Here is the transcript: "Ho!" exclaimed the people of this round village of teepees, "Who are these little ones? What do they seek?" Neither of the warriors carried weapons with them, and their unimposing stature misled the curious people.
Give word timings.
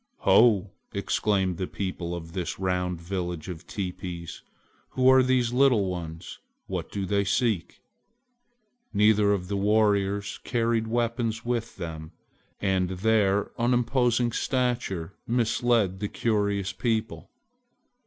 "Ho!" 0.21 0.71
exclaimed 0.93 1.57
the 1.57 1.67
people 1.67 2.15
of 2.15 2.33
this 2.33 2.57
round 2.57 2.99
village 2.99 3.47
of 3.47 3.67
teepees, 3.67 4.41
"Who 4.97 5.07
are 5.11 5.21
these 5.21 5.53
little 5.53 5.85
ones? 5.85 6.39
What 6.65 6.91
do 6.91 7.05
they 7.05 7.23
seek?" 7.23 7.81
Neither 8.93 9.31
of 9.31 9.47
the 9.47 9.57
warriors 9.57 10.39
carried 10.43 10.87
weapons 10.87 11.45
with 11.45 11.75
them, 11.75 12.13
and 12.59 12.89
their 12.89 13.51
unimposing 13.61 14.31
stature 14.31 15.13
misled 15.27 15.99
the 15.99 16.07
curious 16.09 16.73
people. 16.73 17.29